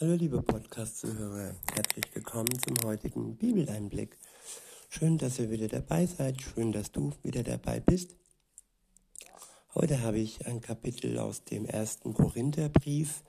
Hallo 0.00 0.14
liebe 0.14 0.42
Podcast-Zuhörer, 0.42 1.54
herzlich 1.72 2.12
willkommen 2.12 2.50
zum 2.58 2.76
heutigen 2.84 3.36
Bibeleinblick. 3.36 4.18
Schön, 4.90 5.18
dass 5.18 5.38
ihr 5.38 5.52
wieder 5.52 5.68
dabei 5.68 6.06
seid, 6.06 6.42
schön, 6.42 6.72
dass 6.72 6.90
du 6.90 7.12
wieder 7.22 7.44
dabei 7.44 7.78
bist. 7.78 8.16
Heute 9.72 10.02
habe 10.02 10.18
ich 10.18 10.48
ein 10.48 10.60
Kapitel 10.60 11.16
aus 11.20 11.44
dem 11.44 11.64
ersten 11.64 12.12
Korintherbrief. 12.12 13.22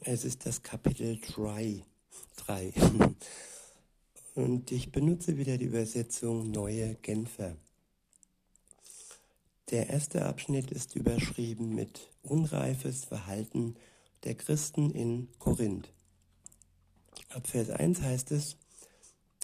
Es 0.00 0.24
ist 0.24 0.44
das 0.44 0.64
Kapitel 0.64 1.20
3. 1.20 1.84
3. 2.34 2.72
Und 4.34 4.72
ich 4.72 4.90
benutze 4.90 5.36
wieder 5.36 5.56
die 5.56 5.66
Übersetzung 5.66 6.50
Neue 6.50 6.96
Genfer. 6.96 7.54
Der 9.70 9.88
erste 9.88 10.26
Abschnitt 10.26 10.72
ist 10.72 10.96
überschrieben 10.96 11.76
mit 11.76 12.10
Unreifes 12.24 13.04
Verhalten 13.04 13.76
der 14.24 14.34
Christen 14.34 14.90
in 14.90 15.28
Korinth. 15.38 15.92
Ab 17.30 17.46
Vers 17.46 17.70
1 17.70 18.02
heißt 18.02 18.30
es, 18.32 18.56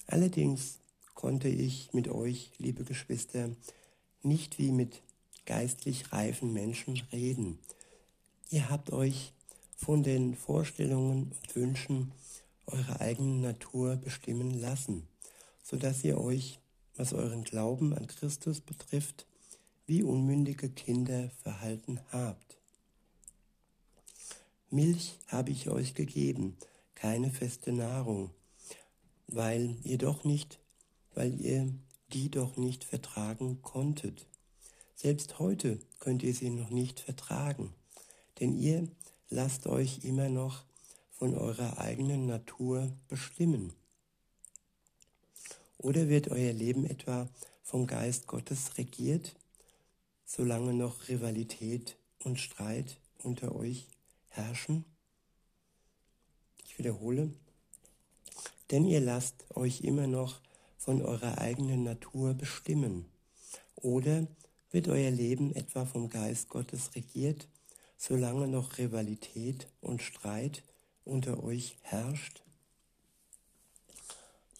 allerdings 0.06 0.80
konnte 1.14 1.48
ich 1.48 1.92
mit 1.92 2.08
euch, 2.08 2.52
liebe 2.58 2.84
Geschwister, 2.84 3.50
nicht 4.22 4.58
wie 4.58 4.70
mit 4.70 5.02
geistlich 5.46 6.12
reifen 6.12 6.52
Menschen 6.52 7.00
reden. 7.12 7.58
Ihr 8.50 8.68
habt 8.68 8.92
euch 8.92 9.32
von 9.76 10.02
den 10.02 10.34
Vorstellungen 10.34 11.32
und 11.32 11.56
Wünschen 11.56 12.12
eurer 12.66 13.00
eigenen 13.00 13.40
Natur 13.40 13.96
bestimmen 13.96 14.60
lassen, 14.60 15.08
so 15.62 15.76
dass 15.76 16.04
ihr 16.04 16.18
euch, 16.18 16.60
was 16.96 17.12
euren 17.12 17.44
Glauben 17.44 17.94
an 17.94 18.06
Christus 18.06 18.60
betrifft, 18.60 19.26
wie 19.86 20.02
unmündige 20.02 20.68
Kinder 20.68 21.30
verhalten 21.42 22.00
habt. 22.12 22.57
Milch 24.70 25.18
habe 25.26 25.50
ich 25.50 25.68
euch 25.68 25.94
gegeben, 25.94 26.56
keine 26.94 27.30
feste 27.30 27.72
Nahrung, 27.72 28.30
weil 29.26 29.76
ihr 29.82 29.98
doch 29.98 30.24
nicht, 30.24 30.58
weil 31.14 31.40
ihr 31.40 31.72
die 32.12 32.30
doch 32.30 32.56
nicht 32.56 32.84
vertragen 32.84 33.62
konntet. 33.62 34.26
Selbst 34.94 35.38
heute 35.38 35.78
könnt 35.98 36.22
ihr 36.22 36.34
sie 36.34 36.50
noch 36.50 36.70
nicht 36.70 37.00
vertragen, 37.00 37.74
denn 38.40 38.58
ihr 38.58 38.88
lasst 39.28 39.66
euch 39.66 40.04
immer 40.04 40.28
noch 40.28 40.64
von 41.12 41.34
eurer 41.36 41.78
eigenen 41.78 42.26
Natur 42.26 42.92
bestimmen. 43.08 43.72
Oder 45.76 46.08
wird 46.08 46.28
euer 46.28 46.52
Leben 46.52 46.84
etwa 46.84 47.28
vom 47.62 47.86
Geist 47.86 48.26
Gottes 48.26 48.78
regiert? 48.78 49.34
solange 50.28 50.74
noch 50.74 51.08
Rivalität 51.08 51.96
und 52.22 52.38
Streit 52.38 52.98
unter 53.22 53.56
euch 53.56 53.88
herrschen? 54.28 54.84
Ich 56.64 56.78
wiederhole, 56.78 57.32
denn 58.70 58.84
ihr 58.86 59.00
lasst 59.00 59.46
euch 59.54 59.80
immer 59.80 60.06
noch 60.06 60.40
von 60.76 61.02
eurer 61.02 61.38
eigenen 61.38 61.82
Natur 61.82 62.34
bestimmen. 62.34 63.06
Oder 63.74 64.26
wird 64.70 64.88
euer 64.88 65.10
Leben 65.10 65.54
etwa 65.54 65.84
vom 65.84 66.08
Geist 66.08 66.48
Gottes 66.48 66.94
regiert, 66.94 67.48
solange 67.96 68.48
noch 68.48 68.78
Rivalität 68.78 69.68
und 69.80 70.02
Streit 70.02 70.62
unter 71.04 71.42
euch 71.42 71.76
herrscht? 71.82 72.42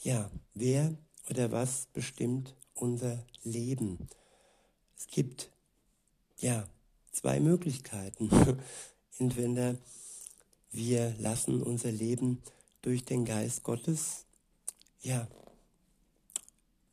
Ja, 0.03 0.31
wer 0.55 0.97
oder 1.29 1.53
was 1.53 1.87
bestimmt 1.93 2.55
unser 2.75 3.25
Leben? 3.43 4.09
Es 4.97 5.07
gibt 5.07 5.51
ja, 6.39 6.69
zwei 7.13 7.41
Möglichkeiten. 7.41 8.31
Entweder 9.19 9.77
wir 10.71 11.15
lassen 11.19 11.63
unser 11.63 11.91
Leben 11.91 12.43
durch 12.83 13.05
den 13.05 13.25
Geist 13.25 13.65
Gottes, 13.65 14.25
ja, 15.03 15.27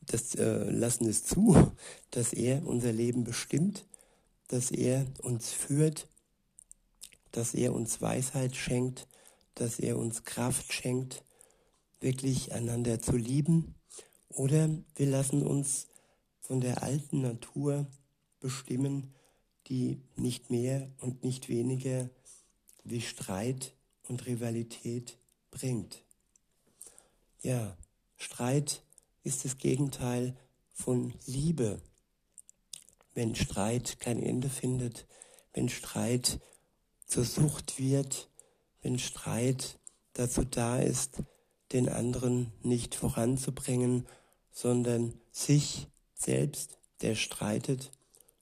das 0.01 0.35
äh, 0.35 0.69
lassen 0.69 1.07
es 1.07 1.23
zu, 1.23 1.71
dass 2.11 2.33
er 2.33 2.65
unser 2.65 2.91
Leben 2.91 3.23
bestimmt, 3.23 3.85
dass 4.47 4.71
er 4.71 5.05
uns 5.21 5.51
führt, 5.51 6.07
dass 7.31 7.53
er 7.53 7.73
uns 7.73 8.01
Weisheit 8.01 8.55
schenkt, 8.55 9.07
dass 9.55 9.79
er 9.79 9.97
uns 9.97 10.23
Kraft 10.23 10.71
schenkt, 10.73 11.23
wirklich 11.99 12.53
einander 12.53 13.01
zu 13.01 13.17
lieben. 13.17 13.75
Oder 14.29 14.69
wir 14.95 15.07
lassen 15.07 15.43
uns 15.43 15.87
von 16.41 16.61
der 16.61 16.83
alten 16.83 17.21
Natur 17.21 17.87
bestimmen, 18.39 19.13
die 19.67 20.01
nicht 20.15 20.49
mehr 20.49 20.91
und 20.99 21.23
nicht 21.23 21.49
weniger 21.49 22.09
wie 22.83 23.01
Streit 23.01 23.73
und 24.07 24.25
Rivalität 24.25 25.17
bringt. 25.51 26.03
Ja, 27.41 27.77
Streit 28.17 28.83
ist 29.23 29.45
das 29.45 29.57
Gegenteil 29.57 30.35
von 30.73 31.13
Liebe. 31.25 31.81
Wenn 33.13 33.35
Streit 33.35 33.99
kein 33.99 34.21
Ende 34.21 34.49
findet, 34.49 35.07
wenn 35.53 35.69
Streit 35.69 36.39
zur 37.07 37.23
Sucht 37.23 37.79
wird, 37.79 38.29
wenn 38.81 38.99
Streit 38.99 39.79
dazu 40.13 40.43
da 40.43 40.79
ist, 40.79 41.23
den 41.71 41.89
anderen 41.89 42.51
nicht 42.61 42.93
voranzubringen, 42.93 44.07
sondern 44.51 45.13
sich 45.31 45.87
selbst, 46.13 46.77
der 47.01 47.15
streitet, 47.15 47.91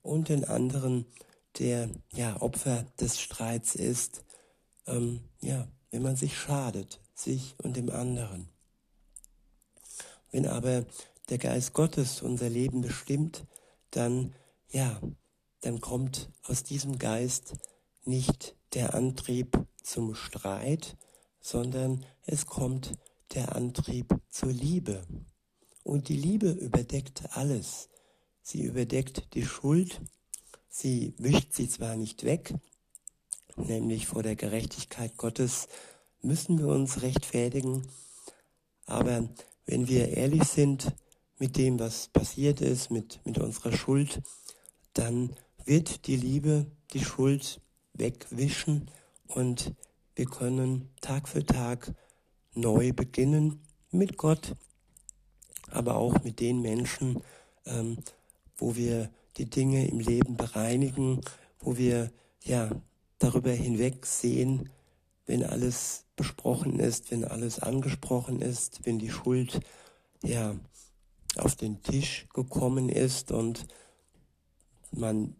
und 0.04 0.30
den 0.30 0.46
anderen, 0.46 1.08
der 1.58 1.90
ja 2.14 2.40
Opfer 2.42 2.86
des 3.00 3.20
Streits 3.20 3.74
ist, 3.74 4.24
ähm, 4.86 5.22
ja, 5.40 5.68
wenn 5.90 6.04
man 6.04 6.16
sich 6.16 6.38
schadet, 6.38 7.02
sich 7.16 7.56
und 7.64 7.76
dem 7.76 7.90
anderen. 7.90 8.50
Wenn 10.32 10.48
aber 10.48 10.86
der 11.30 11.38
Geist 11.38 11.74
Gottes 11.74 12.22
unser 12.22 12.50
Leben 12.50 12.82
bestimmt, 12.82 13.46
dann 13.92 14.36
ja, 14.70 15.00
dann 15.62 15.80
kommt 15.80 16.30
aus 16.44 16.64
diesem 16.64 16.98
Geist 16.98 17.54
nicht 18.04 18.56
der 18.74 18.96
Antrieb 18.96 19.66
zum 19.82 20.16
Streit, 20.16 20.98
sondern 21.40 22.06
es 22.26 22.48
kommt 22.48 22.98
der 23.34 23.56
Antrieb 23.56 24.16
zur 24.30 24.52
Liebe. 24.52 25.06
Und 25.84 26.10
die 26.10 26.18
Liebe 26.18 26.50
überdeckt 26.50 27.24
alles. 27.38 27.90
Sie 28.46 28.62
überdeckt 28.62 29.34
die 29.36 29.46
Schuld, 29.46 30.02
sie 30.70 31.14
wischt 31.18 31.54
sie 31.54 31.70
zwar 31.70 31.96
nicht 31.96 32.26
weg, 32.26 32.54
nämlich 33.56 34.06
vor 34.06 34.22
der 34.22 34.36
Gerechtigkeit 34.36 35.16
Gottes 35.16 35.70
müssen 36.22 36.60
wir 36.60 36.68
uns 36.68 37.02
rechtfertigen, 37.02 37.88
aber 38.86 39.30
wenn 39.66 39.88
wir 39.88 40.10
ehrlich 40.10 40.44
sind 40.44 40.94
mit 41.40 41.56
dem, 41.56 41.80
was 41.80 42.10
passiert 42.10 42.60
ist, 42.60 42.92
mit, 42.92 43.22
mit 43.26 43.38
unserer 43.38 43.72
Schuld, 43.72 44.22
dann 44.94 45.36
wird 45.64 46.08
die 46.08 46.18
Liebe 46.18 46.66
die 46.92 47.04
Schuld 47.04 47.62
wegwischen 47.94 48.92
und 49.28 49.74
wir 50.16 50.26
können 50.26 50.90
Tag 51.00 51.30
für 51.30 51.46
Tag 51.46 51.94
neu 52.54 52.92
beginnen 52.92 53.62
mit 53.90 54.18
Gott, 54.18 54.56
aber 55.72 55.96
auch 55.96 56.24
mit 56.24 56.42
den 56.42 56.62
Menschen, 56.62 57.24
ähm, 57.66 57.98
wo 58.58 58.76
wir 58.76 59.10
die 59.38 59.50
Dinge 59.50 59.88
im 59.88 60.00
Leben 60.00 60.38
bereinigen, 60.38 61.22
wo 61.60 61.78
wir 61.78 62.12
ja 62.44 62.70
darüber 63.20 63.52
hinweg 63.52 64.06
sehen, 64.06 64.70
wenn 65.26 65.44
alles 65.44 66.06
besprochen 66.16 66.80
ist, 66.80 67.12
wenn 67.12 67.26
alles 67.26 67.60
angesprochen 67.60 68.42
ist, 68.42 68.86
wenn 68.86 69.00
die 69.00 69.10
Schuld 69.10 69.60
ja 70.22 70.56
auf 71.38 71.56
den 71.56 71.82
Tisch 71.82 72.28
gekommen 72.34 72.90
ist 72.90 73.32
und 73.32 73.66
man 74.92 75.36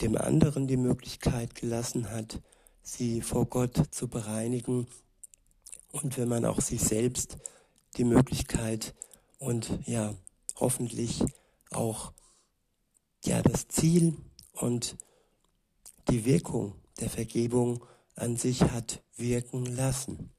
dem 0.00 0.16
anderen 0.16 0.66
die 0.66 0.76
Möglichkeit 0.76 1.54
gelassen 1.54 2.10
hat, 2.10 2.40
sie 2.82 3.20
vor 3.20 3.46
Gott 3.46 3.82
zu 3.90 4.08
bereinigen. 4.08 4.86
Und 5.92 6.18
wenn 6.18 6.28
man 6.28 6.44
auch 6.44 6.60
sich 6.60 6.82
selbst 6.82 7.38
die 7.96 8.04
Möglichkeit 8.04 8.94
und 9.38 9.80
ja 9.86 10.14
hoffentlich 10.56 11.24
auch 11.70 12.12
ja 13.28 13.42
das 13.42 13.68
Ziel 13.68 14.16
und 14.52 14.96
die 16.08 16.24
Wirkung 16.24 16.74
der 16.98 17.10
Vergebung 17.10 17.84
an 18.14 18.36
sich 18.36 18.62
hat 18.62 19.02
wirken 19.16 19.66
lassen. 19.66 20.30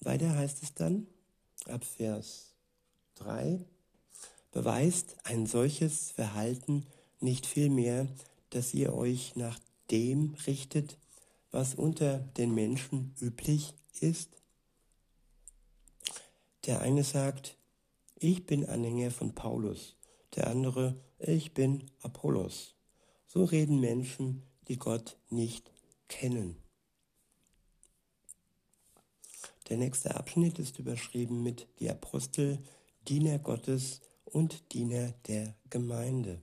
Weiter 0.00 0.36
heißt 0.36 0.62
es 0.62 0.74
dann 0.74 1.06
ab 1.66 1.82
Vers 1.82 2.52
3, 3.14 3.64
beweist 4.52 5.16
ein 5.24 5.46
solches 5.46 6.10
Verhalten 6.10 6.84
nicht 7.20 7.46
vielmehr, 7.46 8.06
dass 8.50 8.74
ihr 8.74 8.92
euch 8.92 9.34
nach 9.34 9.58
dem 9.90 10.34
richtet, 10.46 10.98
was 11.50 11.74
unter 11.74 12.18
den 12.18 12.52
Menschen 12.54 13.14
üblich 13.18 13.72
ist? 14.00 14.28
Der 16.66 16.82
eine 16.82 17.02
sagt, 17.02 17.56
ich 18.16 18.46
bin 18.46 18.66
Anhänger 18.66 19.10
von 19.10 19.34
Paulus, 19.34 19.96
der 20.34 20.48
andere, 20.48 21.00
ich 21.18 21.54
bin 21.54 21.90
Apollos. 22.02 22.74
So 23.26 23.44
reden 23.44 23.80
Menschen, 23.80 24.42
die 24.68 24.76
Gott 24.76 25.18
nicht 25.30 25.70
kennen. 26.08 26.56
Der 29.68 29.78
nächste 29.78 30.14
Abschnitt 30.14 30.58
ist 30.58 30.78
überschrieben 30.78 31.42
mit 31.42 31.66
die 31.78 31.90
Apostel, 31.90 32.62
Diener 33.08 33.38
Gottes 33.38 34.00
und 34.24 34.72
Diener 34.72 35.12
der 35.26 35.54
Gemeinde. 35.70 36.40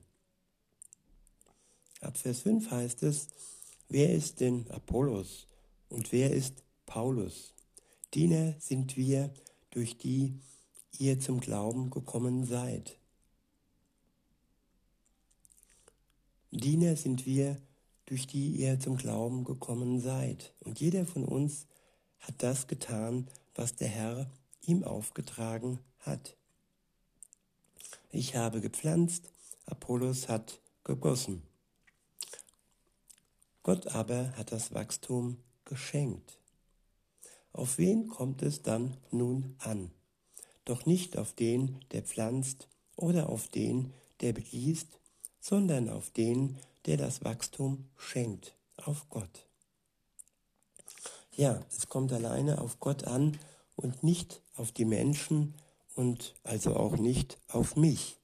Ab 2.00 2.18
Vers 2.18 2.40
5 2.40 2.70
heißt 2.70 3.04
es, 3.04 3.28
wer 3.88 4.12
ist 4.12 4.40
denn 4.40 4.68
Apollos 4.70 5.46
und 5.88 6.10
wer 6.10 6.32
ist 6.32 6.64
Paulus? 6.84 7.54
Diener 8.12 8.56
sind 8.58 8.96
wir, 8.96 9.32
durch 9.70 9.96
die 9.96 10.34
ihr 10.98 11.18
zum 11.20 11.40
Glauben 11.40 11.90
gekommen 11.90 12.44
seid. 12.44 12.98
Diener 16.50 16.96
sind 16.96 17.24
wir, 17.24 17.56
durch 18.06 18.26
die 18.26 18.56
ihr 18.56 18.78
zum 18.78 18.96
Glauben 18.96 19.44
gekommen 19.44 20.00
seid. 20.00 20.52
Und 20.60 20.80
jeder 20.80 21.06
von 21.06 21.24
uns 21.24 21.66
hat 22.20 22.42
das 22.42 22.66
getan, 22.66 23.28
was 23.54 23.74
der 23.74 23.88
Herr 23.88 24.30
ihm 24.60 24.84
aufgetragen 24.84 25.78
hat. 25.98 26.36
Ich 28.10 28.36
habe 28.36 28.60
gepflanzt, 28.60 29.30
Apollos 29.64 30.28
hat 30.28 30.60
gegossen. 30.84 31.42
Gott 33.62 33.86
aber 33.86 34.36
hat 34.36 34.52
das 34.52 34.74
Wachstum 34.74 35.38
geschenkt. 35.64 36.38
Auf 37.52 37.78
wen 37.78 38.08
kommt 38.08 38.42
es 38.42 38.62
dann 38.62 38.96
nun 39.10 39.54
an? 39.58 39.90
Doch 40.64 40.86
nicht 40.86 41.18
auf 41.18 41.32
den, 41.32 41.80
der 41.92 42.02
pflanzt 42.02 42.68
oder 42.96 43.28
auf 43.28 43.48
den, 43.48 43.92
der 44.20 44.32
begießt, 44.32 44.98
sondern 45.40 45.88
auf 45.88 46.10
den, 46.10 46.58
der 46.86 46.96
das 46.96 47.24
Wachstum 47.24 47.88
schenkt, 47.96 48.54
auf 48.76 49.08
Gott. 49.10 49.46
Ja, 51.34 51.64
es 51.70 51.88
kommt 51.88 52.12
alleine 52.12 52.60
auf 52.60 52.78
Gott 52.78 53.04
an 53.04 53.38
und 53.76 54.02
nicht 54.02 54.42
auf 54.56 54.70
die 54.70 54.84
Menschen 54.84 55.54
und 55.94 56.34
also 56.44 56.76
auch 56.76 56.96
nicht 56.96 57.38
auf 57.48 57.76
mich. 57.76 58.18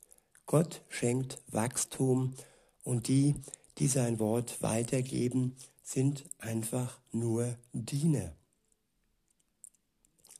Gott 0.46 0.82
schenkt 0.88 1.38
Wachstum 1.48 2.34
und 2.84 3.08
die, 3.08 3.34
die 3.78 3.88
sein 3.88 4.18
Wort 4.18 4.62
weitergeben, 4.62 5.56
sind 5.82 6.24
einfach 6.38 6.98
nur 7.12 7.56
Diener. 7.72 8.32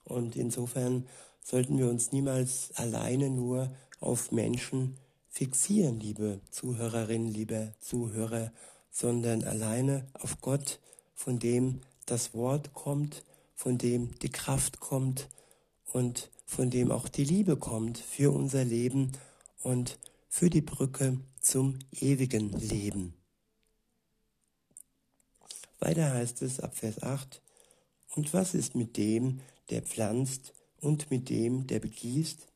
Und 0.05 0.37
insofern 0.37 1.07
sollten 1.49 1.79
wir 1.79 1.89
uns 1.89 2.13
niemals 2.13 2.73
alleine 2.75 3.31
nur 3.31 3.75
auf 4.01 4.33
Menschen 4.33 4.99
fixieren, 5.31 5.99
liebe 5.99 6.43
Zuhörerinnen, 6.51 7.33
liebe 7.33 7.73
Zuhörer, 7.81 8.53
sondern 8.91 9.45
alleine 9.45 10.07
auf 10.13 10.43
Gott, 10.43 10.79
von 11.15 11.39
dem 11.39 11.81
das 12.05 12.35
Wort 12.35 12.75
kommt, 12.75 13.25
von 13.55 13.79
dem 13.79 14.15
die 14.19 14.29
Kraft 14.29 14.79
kommt 14.79 15.31
und 15.87 16.31
von 16.45 16.69
dem 16.69 16.91
auch 16.91 17.09
die 17.09 17.25
Liebe 17.25 17.57
kommt 17.57 17.97
für 17.97 18.31
unser 18.31 18.65
Leben 18.65 19.13
und 19.63 19.99
für 20.29 20.51
die 20.51 20.61
Brücke 20.61 21.19
zum 21.41 21.79
ewigen 21.93 22.53
Leben. 22.53 23.15
Weiter 25.79 26.13
heißt 26.13 26.43
es 26.43 26.61
ab 26.61 26.77
Vers 26.77 27.03
8, 27.03 27.41
und 28.17 28.35
was 28.35 28.53
ist 28.53 28.75
mit 28.75 28.99
dem, 28.99 29.41
der 29.71 29.81
pflanzt 29.81 30.53
und 30.81 31.11
mit 31.11 31.29
dem, 31.29 31.67
der 31.67 31.81
begießt? 31.81 32.47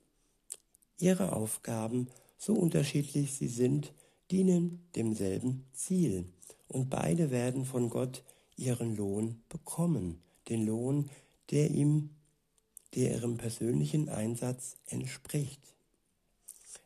Ihre 0.98 1.32
Aufgaben 1.32 2.08
so 2.38 2.54
unterschiedlich 2.54 3.32
sie 3.34 3.48
sind, 3.48 3.92
dienen 4.30 4.84
demselben 4.96 5.64
Ziel. 5.72 6.24
Und 6.69 6.90
beide 6.90 7.30
werden 7.30 7.64
von 7.64 7.90
Gott 7.90 8.24
ihren 8.56 8.96
Lohn 8.96 9.42
bekommen, 9.48 10.22
den 10.48 10.66
Lohn, 10.66 11.10
der 11.50 11.70
ihm, 11.70 12.10
der 12.94 13.12
ihrem 13.12 13.36
persönlichen 13.36 14.08
Einsatz 14.08 14.76
entspricht. 14.86 15.60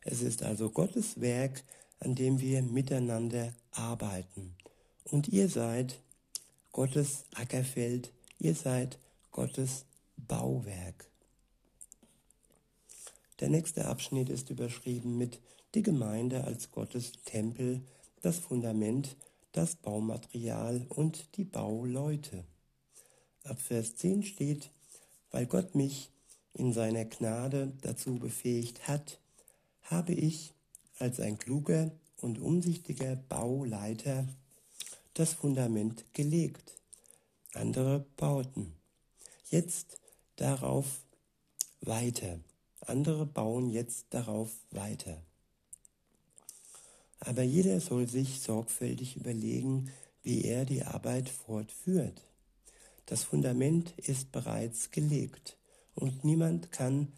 Es 0.01 0.21
ist 0.21 0.43
also 0.43 0.69
Gottes 0.69 1.19
Werk, 1.21 1.63
an 1.99 2.15
dem 2.15 2.39
wir 2.39 2.61
miteinander 2.61 3.53
arbeiten. 3.71 4.55
Und 5.03 5.27
ihr 5.29 5.49
seid 5.49 5.99
Gottes 6.71 7.25
Ackerfeld, 7.33 8.11
ihr 8.39 8.55
seid 8.55 8.99
Gottes 9.31 9.85
Bauwerk. 10.15 11.09
Der 13.39 13.49
nächste 13.49 13.85
Abschnitt 13.85 14.29
ist 14.29 14.49
überschrieben 14.49 15.17
mit 15.17 15.39
die 15.75 15.83
Gemeinde 15.83 16.43
als 16.43 16.71
Gottes 16.71 17.11
Tempel, 17.25 17.81
das 18.21 18.39
Fundament, 18.39 19.15
das 19.51 19.75
Baumaterial 19.75 20.85
und 20.89 21.37
die 21.37 21.43
Bauleute. 21.43 22.45
Ab 23.43 23.59
Vers 23.61 23.95
10 23.97 24.23
steht, 24.23 24.71
weil 25.31 25.45
Gott 25.45 25.75
mich 25.75 26.11
in 26.53 26.73
seiner 26.73 27.05
Gnade 27.05 27.73
dazu 27.81 28.15
befähigt 28.15 28.87
hat, 28.87 29.19
habe 29.83 30.13
ich 30.13 30.53
als 30.97 31.19
ein 31.19 31.37
kluger 31.37 31.91
und 32.21 32.39
umsichtiger 32.39 33.15
Bauleiter 33.15 34.27
das 35.13 35.33
Fundament 35.33 36.05
gelegt. 36.13 36.73
Andere 37.53 38.05
bauten. 38.17 38.73
Jetzt 39.49 39.99
darauf 40.35 41.01
weiter. 41.81 42.39
Andere 42.87 43.25
bauen 43.25 43.69
jetzt 43.69 44.05
darauf 44.11 44.49
weiter. 44.71 45.21
Aber 47.19 47.43
jeder 47.43 47.81
soll 47.81 48.07
sich 48.07 48.39
sorgfältig 48.41 49.17
überlegen, 49.17 49.91
wie 50.23 50.43
er 50.43 50.65
die 50.65 50.83
Arbeit 50.83 51.29
fortführt. 51.29 52.21
Das 53.05 53.23
Fundament 53.23 53.93
ist 53.97 54.31
bereits 54.31 54.91
gelegt 54.91 55.57
und 55.95 56.23
niemand 56.23 56.71
kann 56.71 57.11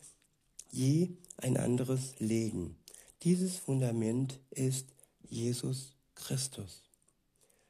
je 0.72 1.10
ein 1.38 1.58
anderes 1.58 2.20
legen. 2.20 2.78
Dieses 3.24 3.58
Fundament 3.58 4.40
ist 4.52 4.88
Jesus 5.30 5.94
Christus. 6.16 6.84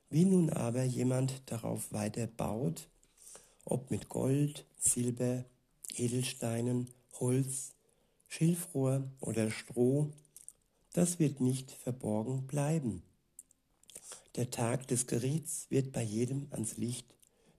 Wie 0.10 0.26
nun 0.26 0.50
aber 0.50 0.84
jemand 0.84 1.42
darauf 1.46 1.92
weiter 1.92 2.28
baut, 2.28 2.88
ob 3.66 3.92
mit 3.92 4.10
Gold, 4.10 4.66
Silber, 4.78 5.46
Edelsteinen, 5.96 6.90
Holz, 7.20 7.74
Schilfrohr 8.30 9.12
oder 9.20 9.50
Stroh, 9.50 10.12
das 10.94 11.20
wird 11.20 11.42
nicht 11.42 11.72
verborgen 11.72 12.48
bleiben. 12.48 13.02
Der 14.36 14.52
Tag 14.52 14.88
des 14.88 15.08
Gerichts 15.08 15.66
wird 15.70 15.92
bei 15.92 16.04
jedem 16.04 16.48
ans 16.52 16.78
Licht 16.78 17.08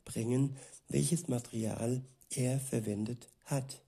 bringen, 0.05 0.57
welches 0.89 1.29
Material 1.29 2.03
er 2.31 2.61
verwendet 2.61 3.29
hat. 3.45 3.83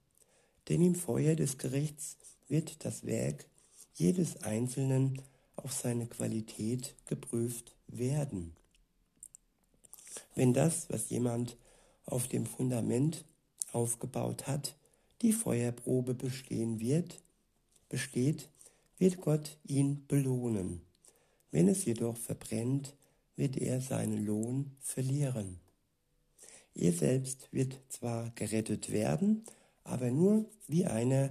Denn 0.68 0.82
im 0.82 0.96
Feuer 0.96 1.36
des 1.36 1.56
Gerichts 1.56 2.16
wird 2.48 2.84
das 2.84 3.06
Werk 3.06 3.46
jedes 3.94 4.42
Einzelnen 4.42 5.22
auf 5.54 5.72
seine 5.72 6.06
Qualität 6.06 6.96
geprüft 7.06 7.76
werden. 7.86 8.56
Wenn 10.34 10.52
das, 10.52 10.90
was 10.90 11.10
jemand 11.10 11.56
auf 12.04 12.26
dem 12.26 12.44
Fundament 12.44 13.24
aufgebaut 13.72 14.48
hat, 14.48 14.76
die 15.22 15.32
Feuerprobe 15.32 16.14
bestehen 16.14 16.80
wird, 16.80 17.22
besteht, 17.88 18.50
wird 18.98 19.20
Gott 19.20 19.56
ihn 19.64 20.06
belohnen. 20.06 20.82
Wenn 21.50 21.68
es 21.68 21.84
jedoch 21.84 22.16
verbrennt, 22.16 22.94
wird 23.36 23.56
er 23.56 23.80
seinen 23.80 24.24
Lohn 24.26 24.72
verlieren. 24.80 25.60
Er 26.74 26.92
selbst 26.92 27.48
wird 27.52 27.78
zwar 27.88 28.30
gerettet 28.30 28.90
werden, 28.90 29.44
aber 29.84 30.10
nur 30.10 30.46
wie 30.66 30.86
einer, 30.86 31.30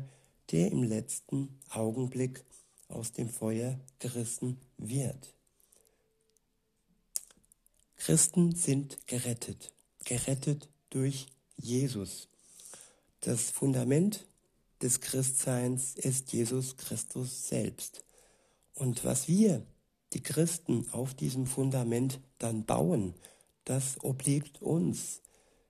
der 0.51 0.71
im 0.71 0.83
letzten 0.83 1.59
Augenblick 1.69 2.43
aus 2.87 3.11
dem 3.11 3.29
Feuer 3.29 3.79
gerissen 3.99 4.57
wird. 4.77 5.33
Christen 7.95 8.55
sind 8.55 9.07
gerettet, 9.07 9.73
gerettet 10.03 10.69
durch 10.89 11.27
Jesus. 11.57 12.30
Das 13.21 13.51
Fundament 13.51 14.25
des 14.81 14.99
Christseins 14.99 15.93
ist 15.95 16.33
Jesus 16.33 16.75
Christus 16.77 17.47
selbst. 17.47 18.03
Und 18.73 19.05
was 19.05 19.27
wir, 19.27 19.63
die 20.13 20.23
Christen, 20.23 20.87
auf 20.91 21.13
diesem 21.13 21.45
Fundament 21.45 22.19
dann 22.39 22.65
bauen, 22.65 23.13
das 23.63 24.03
obliegt 24.03 24.61
uns. 24.63 25.21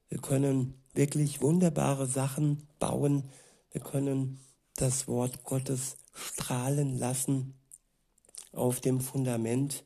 Wir 0.08 0.20
können 0.20 0.81
wirklich 0.93 1.41
wunderbare 1.41 2.08
Sachen 2.08 2.67
bauen. 2.79 3.29
Wir 3.72 3.81
können 3.81 4.39
das 4.77 5.10
Wort 5.10 5.43
Gottes 5.43 5.98
strahlen 6.13 6.98
lassen 6.98 7.53
auf 8.53 8.79
dem 8.79 9.01
Fundament 9.01 9.84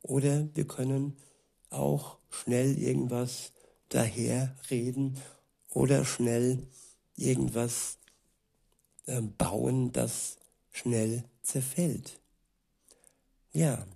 oder 0.00 0.48
wir 0.54 0.66
können 0.66 1.18
auch 1.68 2.16
schnell 2.30 2.78
irgendwas 2.78 3.52
daherreden 3.90 5.18
oder 5.68 6.04
schnell 6.04 6.66
irgendwas 7.16 7.98
äh, 9.06 9.20
bauen, 9.20 9.92
das 9.92 10.36
schnell 10.70 11.24
zerfällt. 11.42 12.20
Ja, 13.52 13.86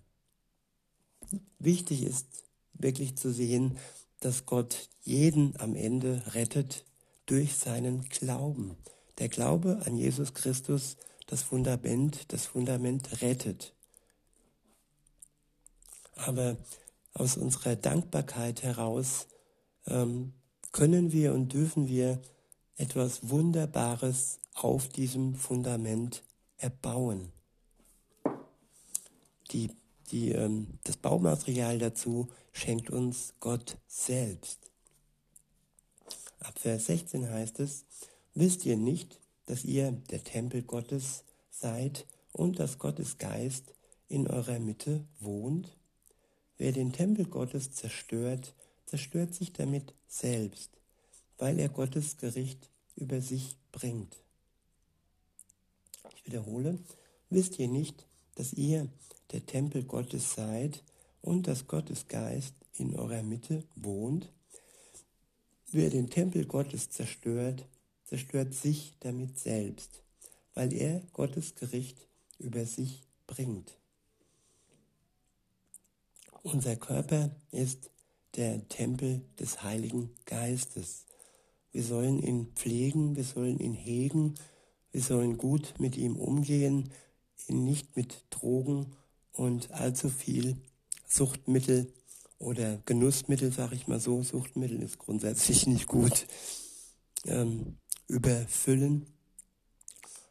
wichtig 1.59 2.05
ist 2.05 2.27
wirklich 2.75 3.17
zu 3.17 3.33
sehen, 3.33 3.79
dass 4.21 4.47
Gott 4.47 4.89
jeden 5.03 5.59
am 5.61 5.75
Ende 5.75 6.23
rettet, 6.35 6.85
durch 7.27 7.57
seinen 7.57 8.09
Glauben. 8.09 8.77
Der 9.19 9.29
Glaube 9.29 9.83
an 9.85 9.97
Jesus 9.97 10.33
Christus, 10.33 10.97
das 11.27 11.43
Fundament, 11.43 12.33
das 12.33 12.47
Fundament 12.47 13.21
rettet. 13.21 13.75
Aber 16.15 16.57
aus 17.13 17.37
unserer 17.37 17.77
Dankbarkeit 17.77 18.63
heraus 18.63 19.27
ähm, 19.87 20.33
können 20.73 21.13
wir 21.13 21.35
und 21.35 21.53
dürfen 21.53 21.89
wir 21.89 22.21
etwas 22.79 23.29
Wunderbares 23.29 24.39
auf 24.55 24.89
diesem 24.89 25.35
Fundament 25.35 26.23
erbauen. 26.57 27.33
Die, 29.51 29.71
die, 30.11 30.33
ähm, 30.33 30.79
das 30.85 30.97
Baumaterial 30.97 31.79
dazu 31.79 32.29
schenkt 32.53 32.91
uns 32.91 33.35
Gott 33.41 33.79
selbst. 33.87 34.71
Ab 36.41 36.59
Vers 36.59 36.87
16 36.87 37.29
heißt 37.29 37.61
es, 37.61 37.85
wisst 38.35 38.65
ihr 38.65 38.77
nicht, 38.77 39.21
dass 39.47 39.65
ihr 39.65 39.93
der 40.11 40.23
Tempel 40.23 40.63
Gottes 40.63 41.25
seid 41.51 42.07
und 42.33 42.59
dass 42.59 42.79
Gottes 42.79 43.19
Geist 43.19 43.75
in 44.09 44.29
eurer 44.29 44.61
Mitte 44.61 45.05
wohnt? 45.19 45.77
Wer 46.59 46.73
den 46.73 46.93
Tempel 46.93 47.27
Gottes 47.27 47.73
zerstört, 47.73 48.55
zerstört 48.87 49.35
sich 49.35 49.53
damit 49.53 49.95
selbst, 50.07 50.78
weil 51.39 51.59
er 51.59 51.69
Gottes 51.69 52.17
Gericht 52.17 52.71
über 52.97 53.21
sich 53.21 53.57
bringt. 53.73 54.17
Ich 56.15 56.27
wiederhole, 56.27 56.79
wisst 57.31 57.59
ihr 57.59 57.69
nicht, 57.69 58.07
dass 58.35 58.53
ihr 58.53 58.89
der 59.33 59.47
Tempel 59.47 59.85
Gottes 59.85 60.35
seid 60.35 60.83
und 61.23 61.47
dass 61.47 61.67
Gottes 61.67 62.09
Geist 62.09 62.55
in 62.75 62.97
eurer 62.97 63.23
Mitte 63.23 63.65
wohnt? 63.77 64.31
Wer 65.71 65.91
den 65.91 66.09
Tempel 66.09 66.47
Gottes 66.47 66.91
zerstört, 66.91 67.67
zerstört 68.05 68.55
sich 68.55 68.95
damit 69.01 69.39
selbst, 69.39 70.03
weil 70.55 70.73
er 70.73 71.03
Gottes 71.13 71.55
Gericht 71.55 72.07
über 72.39 72.65
sich 72.65 73.03
bringt. 73.27 73.77
Unser 76.43 76.77
Körper 76.77 77.31
ist 77.51 77.91
der 78.37 78.67
Tempel 78.69 79.21
des 79.39 79.63
Heiligen 79.63 80.15
Geistes. 80.25 81.05
Wir 81.73 81.83
sollen 81.83 82.23
ihn 82.23 82.53
pflegen, 82.55 83.17
wir 83.17 83.25
sollen 83.25 83.59
ihn 83.59 83.75
hegen, 83.75 84.35
wir 84.91 85.03
sollen 85.03 85.37
gut 85.37 85.75
mit 85.79 85.97
ihm 85.97 86.17
umgehen, 86.17 86.91
ihn 87.47 87.65
nicht 87.65 87.97
mit 87.97 88.25
Drogen 88.31 88.95
und 89.33 89.71
allzu 89.71 90.09
viel 90.09 90.57
Suchtmittel 91.07 91.93
oder 92.39 92.79
Genussmittel, 92.87 93.53
sage 93.53 93.75
ich 93.75 93.89
mal 93.89 94.01
so, 94.01 94.23
Suchtmittel 94.23 94.83
ist 94.83 94.99
grundsätzlich 94.99 95.67
nicht 95.69 95.87
gut, 95.87 96.27
ähm, 97.27 97.77
überfüllen, 98.07 99.07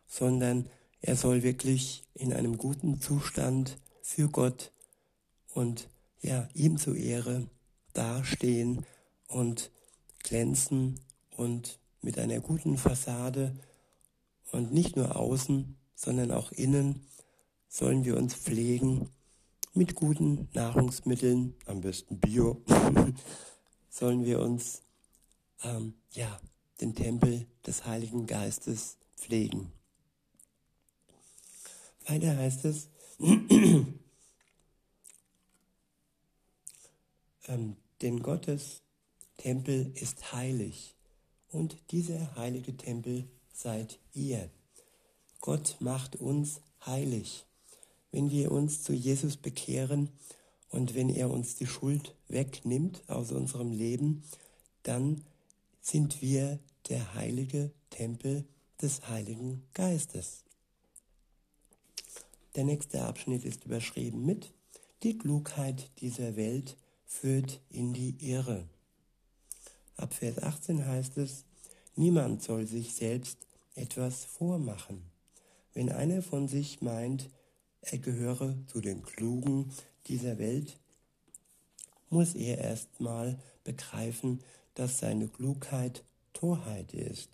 sondern 0.08 0.70
er 1.02 1.16
soll 1.16 1.44
wirklich 1.44 2.04
in 2.14 2.34
einem 2.34 2.58
guten 2.58 3.00
Zustand 3.00 3.78
für 4.02 4.30
Gott 4.30 4.72
und 5.54 5.90
ja, 6.22 6.48
ihm 6.54 6.78
zur 6.78 6.96
Ehre 6.96 7.48
dastehen 7.94 8.86
und 9.28 9.72
glänzen 10.24 11.00
und 11.38 11.80
mit 12.02 12.20
einer 12.20 12.42
guten 12.42 12.78
Fassade 12.78 13.56
und 14.52 14.74
nicht 14.74 14.96
nur 14.96 15.16
außen, 15.16 15.78
sondern 15.96 16.32
auch 16.32 16.52
innen 16.52 17.06
sollen 17.70 18.04
wir 18.06 18.18
uns 18.18 18.34
pflegen 18.34 19.10
mit 19.74 19.96
guten 19.96 20.50
Nahrungsmitteln, 20.54 21.56
am 21.66 21.82
besten 21.82 22.20
Bio, 22.20 22.64
sollen 23.90 24.26
wir 24.26 24.40
uns 24.40 24.82
ähm, 25.64 25.94
ja 26.14 26.40
den 26.82 26.96
Tempel 26.96 27.46
des 27.66 27.86
Heiligen 27.86 28.26
Geistes 28.26 28.98
pflegen. 29.16 29.72
Weiter 32.08 32.36
heißt 32.38 32.66
es, 32.66 32.90
ähm, 37.48 37.76
denn 38.02 38.24
Gottes 38.24 38.82
Tempel 39.38 39.92
ist 39.96 40.34
heilig 40.34 40.97
und 41.52 41.78
dieser 41.92 42.36
heilige 42.36 42.76
Tempel 42.76 43.28
seid 43.54 44.00
ihr. 44.14 44.50
Gott 45.40 45.78
macht 45.80 46.16
uns 46.18 46.62
heilig. 46.86 47.46
Wenn 48.12 48.32
wir 48.32 48.52
uns 48.52 48.84
zu 48.84 48.94
Jesus 48.94 49.38
bekehren 49.38 50.10
und 50.70 50.96
wenn 50.96 51.10
er 51.10 51.30
uns 51.30 51.56
die 51.56 51.68
Schuld 51.68 52.16
wegnimmt 52.28 53.04
aus 53.08 53.32
unserem 53.32 53.72
Leben, 53.72 54.24
dann 54.84 55.24
sind 55.82 56.22
wir 56.22 56.60
der 56.90 57.14
heilige 57.14 57.72
Tempel 57.90 58.46
des 58.82 59.08
Heiligen 59.08 59.64
Geistes. 59.74 60.44
Der 62.56 62.64
nächste 62.64 63.04
Abschnitt 63.04 63.46
ist 63.46 63.66
überschrieben 63.66 64.26
mit 64.26 64.52
Die 65.04 65.18
Klugheit 65.18 65.92
dieser 66.00 66.36
Welt 66.36 66.78
führt 67.06 67.62
in 67.70 67.94
die 67.94 68.16
Irre. 68.20 68.68
Ab 69.98 70.14
Vers 70.14 70.38
18 70.38 70.86
heißt 70.86 71.18
es, 71.18 71.44
niemand 71.96 72.44
soll 72.44 72.68
sich 72.68 72.94
selbst 72.94 73.40
etwas 73.74 74.26
vormachen. 74.26 75.02
Wenn 75.74 75.92
einer 75.92 76.22
von 76.22 76.48
sich 76.48 76.82
meint, 76.82 77.30
er 77.82 77.98
gehöre 77.98 78.56
zu 78.68 78.80
den 78.80 79.02
Klugen 79.02 79.72
dieser 80.08 80.38
Welt, 80.38 80.78
muss 82.10 82.36
er 82.36 82.60
erstmal 82.60 83.40
begreifen, 83.64 84.40
dass 84.76 85.00
seine 85.00 85.28
Klugheit 85.28 86.04
Torheit 86.34 86.94
ist. 86.94 87.30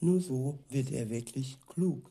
Nur 0.00 0.20
so 0.20 0.58
wird 0.68 0.92
er 0.92 1.08
wirklich 1.08 1.58
klug. 1.66 2.10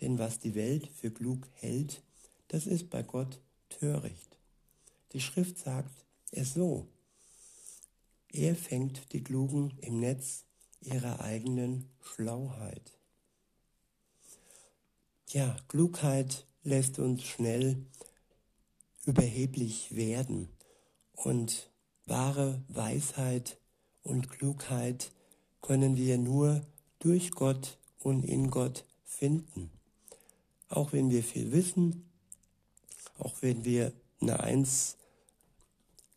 Denn 0.00 0.18
was 0.18 0.38
die 0.38 0.54
Welt 0.54 0.88
für 0.88 1.10
klug 1.10 1.48
hält, 1.54 2.02
das 2.48 2.66
ist 2.66 2.90
bei 2.90 3.02
Gott 3.02 3.40
töricht. 3.70 4.38
Die 5.12 5.20
Schrift 5.20 5.58
sagt, 5.58 6.04
es 6.30 6.52
so. 6.52 6.86
Er 8.36 8.54
fängt 8.54 9.14
die 9.14 9.24
Klugen 9.24 9.78
im 9.80 9.98
Netz 9.98 10.44
ihrer 10.82 11.20
eigenen 11.20 11.88
Schlauheit. 12.02 12.98
Ja, 15.28 15.56
Klugheit 15.68 16.46
lässt 16.62 16.98
uns 16.98 17.24
schnell 17.24 17.86
überheblich 19.06 19.96
werden 19.96 20.50
und 21.14 21.70
wahre 22.04 22.62
Weisheit 22.68 23.58
und 24.02 24.28
Klugheit 24.28 25.12
können 25.62 25.96
wir 25.96 26.18
nur 26.18 26.60
durch 26.98 27.30
Gott 27.30 27.78
und 28.00 28.22
in 28.22 28.50
Gott 28.50 28.84
finden. 29.02 29.70
Auch 30.68 30.92
wenn 30.92 31.08
wir 31.08 31.24
viel 31.24 31.52
wissen, 31.52 32.10
auch 33.18 33.40
wenn 33.40 33.64
wir 33.64 33.94
eine 34.20 34.40
Eins 34.40 34.98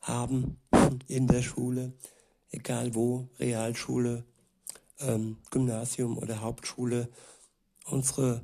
haben 0.01 0.59
in 1.07 1.27
der 1.27 1.41
Schule, 1.41 1.93
egal 2.51 2.95
wo, 2.95 3.27
Realschule, 3.39 4.23
ähm, 4.99 5.37
Gymnasium 5.51 6.17
oder 6.17 6.41
Hauptschule. 6.41 7.09
Unsere 7.85 8.43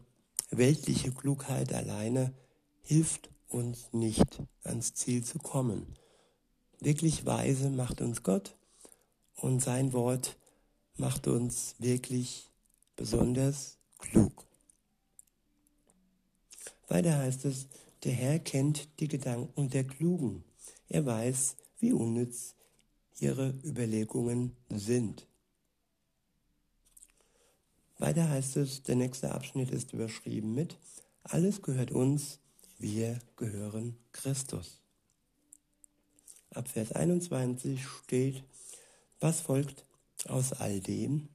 weltliche 0.50 1.12
Klugheit 1.12 1.74
alleine 1.74 2.34
hilft 2.82 3.30
uns 3.48 3.90
nicht 3.94 4.42
ans 4.64 4.94
Ziel 4.94 5.24
zu 5.24 5.40
kommen. 5.40 5.96
Wirklich 6.80 7.26
weise 7.26 7.70
macht 7.70 8.02
uns 8.02 8.24
Gott 8.24 8.56
und 9.36 9.62
sein 9.62 9.94
Wort 9.94 10.38
macht 10.98 11.28
uns 11.28 11.76
wirklich 11.80 12.52
besonders 12.96 13.78
klug. 13.98 14.46
Weiter 16.88 17.18
heißt 17.18 17.46
es, 17.46 17.68
der 18.04 18.14
Herr 18.14 18.40
kennt 18.40 19.00
die 19.00 19.08
Gedanken 19.08 19.70
der 19.70 19.84
Klugen 19.84 20.44
er 20.88 21.06
weiß, 21.06 21.56
wie 21.80 21.94
unnütz 21.94 22.56
ihre 23.20 23.50
Überlegungen 23.64 24.56
sind. 24.70 25.28
Weiter 27.98 28.30
heißt 28.30 28.58
es, 28.58 28.84
der 28.84 28.96
nächste 28.96 29.32
Abschnitt 29.32 29.72
ist 29.72 29.94
überschrieben 29.94 30.54
mit, 30.54 30.78
alles 31.24 31.62
gehört 31.62 31.92
uns, 31.92 32.40
wir 32.78 33.20
gehören 33.38 33.98
Christus. 34.12 34.82
Ab 36.52 36.68
Vers 36.68 36.92
21 36.92 37.86
steht, 37.86 38.44
was 39.20 39.40
folgt 39.40 39.86
aus 40.28 40.54
all 40.54 40.82
dem? 40.82 41.30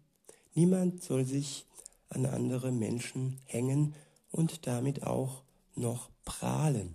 Niemand 0.54 1.02
soll 1.02 1.24
sich 1.24 1.66
an 2.08 2.26
andere 2.26 2.72
Menschen 2.72 3.40
hängen 3.46 3.94
und 4.30 4.66
damit 4.66 5.02
auch 5.02 5.42
noch 5.74 6.10
prahlen. 6.24 6.94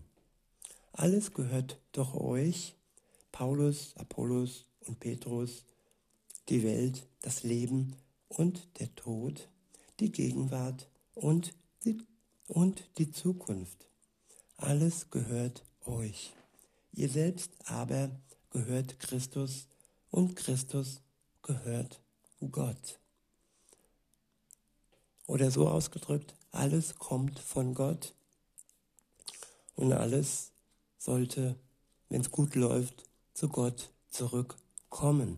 Alles 0.94 1.34
gehört 1.34 1.80
doch 1.92 2.14
euch, 2.16 2.76
Paulus, 3.36 3.94
Apollos 3.98 4.64
und 4.88 5.02
Petrus, 5.02 5.66
die 6.48 6.64
Welt, 6.64 7.06
das 7.20 7.44
Leben 7.44 7.98
und 8.30 8.80
der 8.80 8.96
Tod, 8.96 9.50
die 10.00 10.10
Gegenwart 10.10 10.88
und 11.16 11.54
die, 11.84 11.98
und 12.48 12.90
die 12.98 13.12
Zukunft. 13.12 13.90
Alles 14.56 15.10
gehört 15.10 15.66
euch. 15.84 16.32
Ihr 16.94 17.10
selbst 17.10 17.52
aber 17.66 18.10
gehört 18.52 19.00
Christus 19.00 19.68
und 20.12 20.38
Christus 20.38 21.02
gehört 21.42 22.02
Gott. 22.52 23.02
Oder 25.28 25.52
so 25.52 25.68
ausgedrückt, 25.68 26.36
alles 26.52 26.96
kommt 26.96 27.40
von 27.40 27.74
Gott 27.74 28.14
und 29.76 29.92
alles 29.92 30.54
sollte, 30.98 31.60
wenn 32.08 32.22
es 32.22 32.32
gut 32.32 32.56
läuft, 32.56 33.04
zu 33.36 33.50
Gott 33.50 33.92
zurückkommen. 34.10 35.38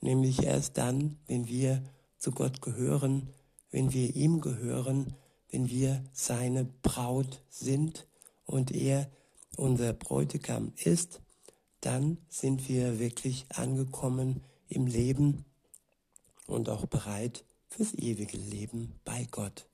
Nämlich 0.00 0.42
erst 0.42 0.78
dann, 0.78 1.18
wenn 1.26 1.46
wir 1.46 1.84
zu 2.18 2.32
Gott 2.32 2.62
gehören, 2.62 3.28
wenn 3.70 3.92
wir 3.92 4.16
ihm 4.16 4.40
gehören, 4.40 5.14
wenn 5.50 5.68
wir 5.68 6.02
seine 6.12 6.64
Braut 6.64 7.42
sind 7.50 8.08
und 8.46 8.72
er 8.72 9.10
unser 9.56 9.92
Bräutigam 9.92 10.72
ist, 10.76 11.20
dann 11.80 12.18
sind 12.28 12.68
wir 12.68 12.98
wirklich 12.98 13.46
angekommen 13.54 14.42
im 14.68 14.86
Leben 14.86 15.44
und 16.46 16.68
auch 16.68 16.86
bereit 16.86 17.44
fürs 17.68 17.94
ewige 17.94 18.36
Leben 18.36 18.98
bei 19.04 19.26
Gott. 19.30 19.68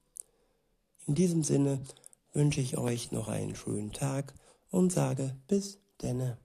In 1.06 1.14
diesem 1.14 1.44
Sinne 1.44 1.82
wünsche 2.32 2.60
ich 2.60 2.76
euch 2.76 3.12
noch 3.12 3.28
einen 3.28 3.54
schönen 3.54 3.92
Tag 3.92 4.34
und 4.70 4.92
sage 4.92 5.36
bis 5.46 5.78
denne. 6.02 6.43